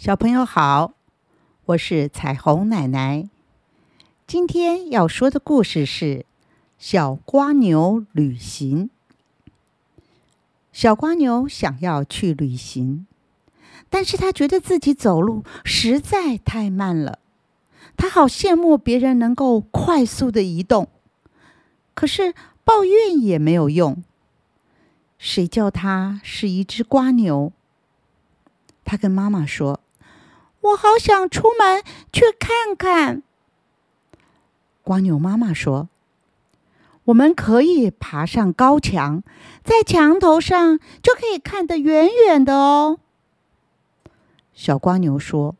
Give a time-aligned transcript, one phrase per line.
[0.00, 0.94] 小朋友好，
[1.66, 3.28] 我是彩虹奶奶。
[4.26, 6.04] 今天要说的故事是
[6.78, 8.88] 《小瓜牛旅行》。
[10.72, 13.06] 小瓜牛想要去旅行，
[13.90, 17.18] 但是他觉得自己走路实在太慢了。
[17.98, 20.88] 他好羡慕别人能够快速的移动，
[21.92, 22.32] 可是
[22.64, 24.02] 抱怨也没有用。
[25.18, 27.52] 谁叫他是一只瓜牛？
[28.82, 29.80] 他跟妈妈说
[30.60, 33.22] ：“我好想出门去看看。”
[34.82, 35.88] 瓜牛妈妈说
[37.04, 39.22] ：“我们可以爬上高墙，
[39.62, 42.98] 在墙头上就可以看得远远的哦。”
[44.54, 45.56] 小瓜牛说：“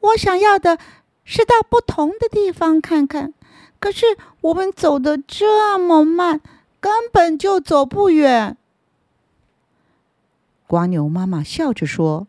[0.00, 0.78] 我想要的
[1.24, 3.34] 是到不同的地方看看，
[3.78, 6.40] 可是我们走的这么慢。”
[6.84, 8.58] 根本就走不远。
[10.66, 12.26] 瓜牛妈妈笑着说：“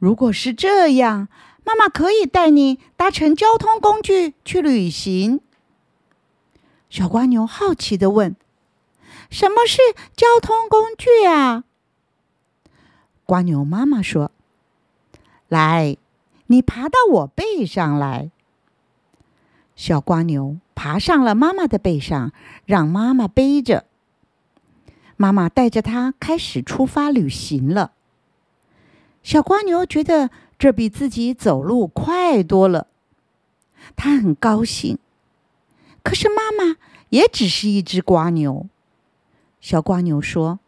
[0.00, 1.28] 如果是这样，
[1.64, 5.40] 妈妈可以带你搭乘交通工具去旅行。”
[6.90, 8.34] 小瓜牛好奇的问
[9.30, 9.78] ：“什么是
[10.16, 11.62] 交通工具啊？”
[13.24, 14.32] 瓜牛妈妈说
[15.46, 15.96] ：“来，
[16.48, 18.32] 你爬到我背上来。”
[19.76, 20.56] 小瓜牛。
[20.82, 22.32] 爬上了妈妈的背上，
[22.64, 23.84] 让妈妈背着。
[25.18, 27.92] 妈妈带着它开始出发旅行了。
[29.22, 32.86] 小瓜牛觉得这比自己走路快多了，
[33.96, 34.98] 它很高兴。
[36.02, 36.76] 可是妈妈
[37.10, 38.66] 也只是一只瓜牛。
[39.60, 40.60] 小瓜牛说：“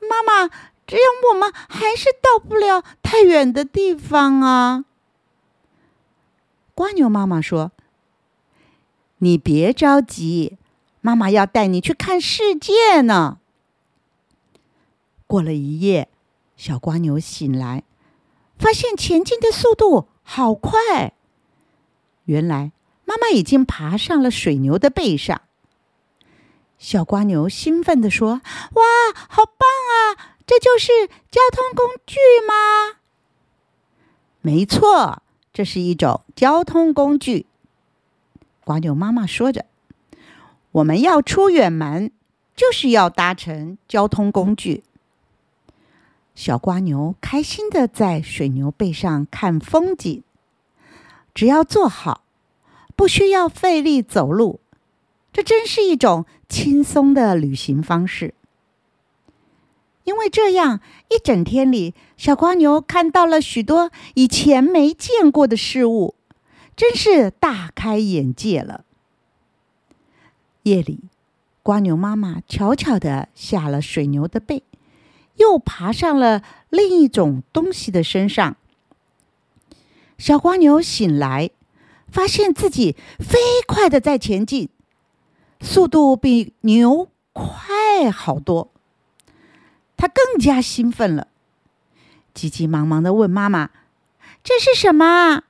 [0.00, 0.48] 妈妈，
[0.86, 4.84] 这样我们还是到不了太远的地方啊。”
[6.74, 7.72] 瓜牛妈妈说。
[9.20, 10.58] 你别着急，
[11.00, 13.38] 妈妈要带你去看世界呢。
[15.26, 16.08] 过了一夜，
[16.58, 17.84] 小瓜牛醒来，
[18.58, 21.14] 发现前进的速度好快。
[22.24, 22.72] 原来
[23.04, 25.40] 妈妈已经爬上了水牛的背上。
[26.76, 28.42] 小瓜牛兴奋地说
[28.74, 28.82] ：“哇，
[29.28, 30.36] 好棒啊！
[30.44, 32.16] 这就是交通工具
[32.46, 32.98] 吗
[34.42, 37.46] ？”“没错，这是一种交通工具。”
[38.64, 39.64] 瓜牛妈妈说着
[40.72, 42.10] ：“我们要出远门，
[42.56, 44.82] 就是要搭乘交通工具。”
[46.38, 50.22] 小瓜牛开心的在水牛背上看风景。
[51.34, 52.22] 只要坐好，
[52.94, 54.60] 不需要费力走路，
[55.32, 58.34] 这真是一种轻松的旅行方式。
[60.04, 60.78] 因为这样，
[61.10, 66.14] 一整天里，小瓜牛看到了许多以前没见过的事物。
[66.76, 68.84] 真是大开眼界了。
[70.62, 71.00] 夜里，
[71.64, 74.62] 瓜牛妈妈悄悄地下了水牛的背，
[75.38, 78.56] 又爬上了另一种东西的身上。
[80.18, 81.50] 小瓜牛醒来，
[82.08, 84.68] 发现自己飞快的在前进，
[85.60, 88.70] 速度比牛快好多。
[89.96, 91.28] 他更加兴奋了，
[92.34, 93.70] 急急忙忙的问妈妈
[94.44, 95.42] ：“这是什么？”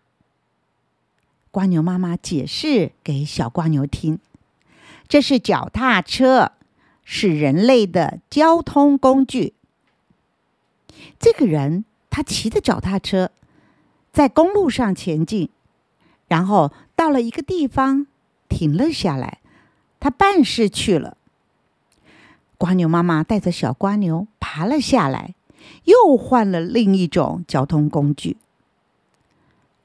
[1.50, 4.19] 瓜牛妈妈解释给小瓜牛听
[5.09, 6.53] ：“这是脚踏车，
[7.05, 9.55] 是人类的交通工具。
[11.19, 13.31] 这个人他骑着脚踏车
[14.13, 15.51] 在公路上前进，
[16.27, 18.07] 然后到了一个地方
[18.49, 19.39] 停了下来，
[20.01, 21.17] 他办事去了。
[22.57, 25.35] 瓜牛妈妈带着小瓜牛爬了下来，
[25.85, 28.37] 又换了另一种交通工具。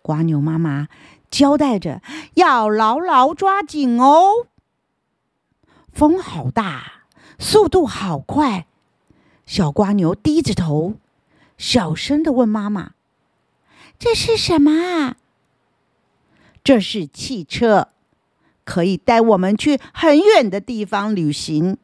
[0.01, 0.87] 瓜牛妈妈。”
[1.33, 2.03] 交代着
[2.35, 4.45] 要牢牢抓紧哦。
[5.91, 7.05] 风好大，
[7.39, 8.67] 速度好快。
[9.47, 10.93] 小瓜牛低着头，
[11.63, 12.91] 小声的问妈妈
[13.97, 15.15] ：“这是什么啊
[16.61, 17.87] ？”“这是汽车，
[18.65, 21.77] 可以带我们去很远的地方旅行。”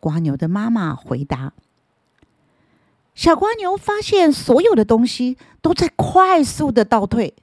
[0.00, 1.52] 瓜牛的妈妈回答。
[3.14, 7.34] 小瓜牛发现所有的东西都在快速的倒退。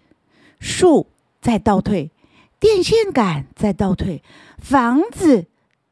[0.60, 1.08] 树
[1.40, 2.12] 在倒退，
[2.60, 4.22] 电线杆在倒退，
[4.58, 5.46] 房子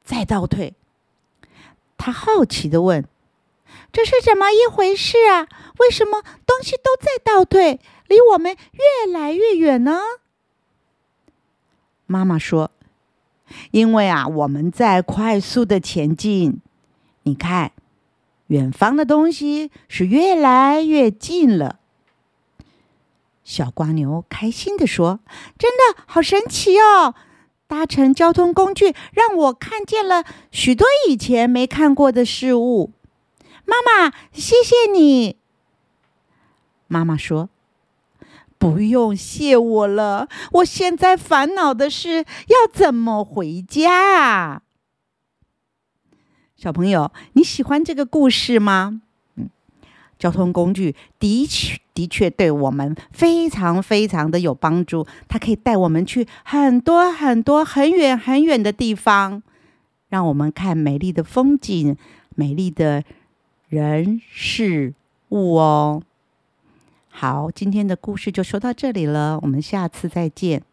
[0.04, 0.74] 在倒退。
[1.96, 3.08] 他好奇的问
[3.96, 5.48] ：“这是怎么一回事啊？
[5.80, 10.02] 为什么东西都在倒退，离我们越来越远呢？”
[12.06, 12.72] 妈妈说
[13.72, 16.60] ：“因为啊，我们在快速的前进。
[17.24, 17.72] 你看，
[18.48, 21.80] 远方的东西是越来越近了。”
[23.46, 25.22] 小瓜牛开心地说
[25.58, 27.16] ：“真的好神奇哦！
[27.66, 32.92] 搭乘交通工具让我看见了许多以前没看过的事物。”
[33.66, 35.38] 妈妈，谢谢你。
[36.88, 37.50] 妈妈说
[38.60, 44.62] ：“不用谢我了，我现在烦恼的是要怎么回家。”
[46.56, 49.02] 小朋友，你喜欢这个故事吗？
[49.36, 49.50] 嗯，
[50.18, 59.44] 交通工具的确的确对我们非常非常的有帮助，它可以带我们去很多很多很远很远的地方，
[60.10, 61.98] 让我们看美丽的风景、
[62.36, 63.04] 美丽的
[63.76, 64.94] 人事
[65.30, 66.02] 物哦。
[67.10, 70.64] 好，今天的故事就说到这里了，我们下次再见。